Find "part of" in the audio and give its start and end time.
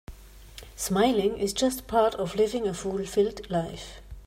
1.85-2.33